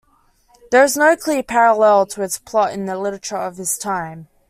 There 0.71 0.83
is 0.83 0.97
no 0.97 1.15
clear 1.15 1.43
parallel 1.43 2.07
to 2.07 2.23
its 2.23 2.39
plot 2.39 2.73
in 2.73 2.87
the 2.87 2.97
literature 2.97 3.37
of 3.37 3.57
his 3.57 3.77
time. 3.77 4.29